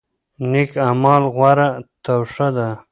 نیک 0.51 0.71
اعمال 0.87 1.23
غوره 1.35 1.67
توښه 2.03 2.47
ده. 2.55 2.67